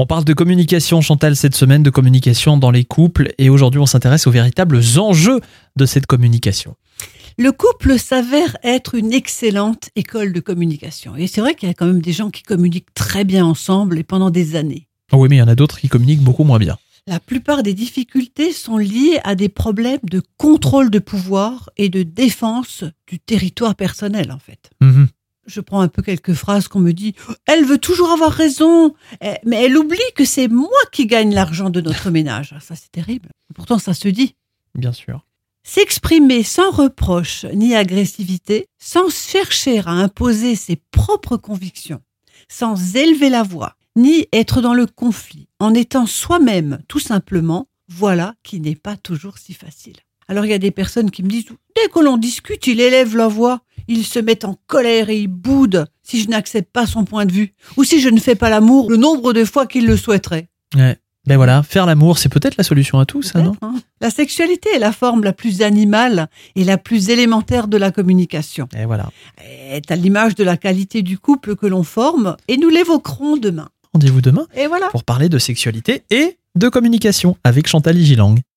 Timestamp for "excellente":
9.12-9.90